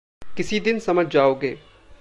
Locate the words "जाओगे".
1.07-1.57